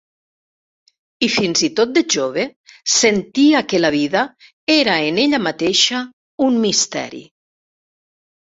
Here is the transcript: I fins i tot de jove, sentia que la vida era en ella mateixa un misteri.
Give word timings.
I 1.27 1.27
fins 1.33 1.61
i 1.67 1.69
tot 1.79 1.91
de 1.97 2.01
jove, 2.15 2.45
sentia 2.95 3.61
que 3.73 3.83
la 3.83 3.91
vida 3.97 4.25
era 4.79 4.97
en 5.11 5.23
ella 5.27 5.41
mateixa 5.51 6.03
un 6.49 6.59
misteri. 6.65 7.23